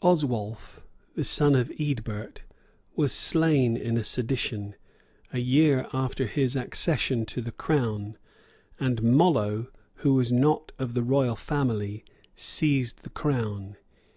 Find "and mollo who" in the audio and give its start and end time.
8.78-10.14